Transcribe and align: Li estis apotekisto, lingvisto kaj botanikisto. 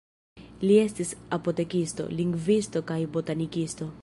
Li 0.63 0.77
estis 0.83 1.11
apotekisto, 1.37 2.09
lingvisto 2.21 2.87
kaj 2.93 2.99
botanikisto. 3.19 3.95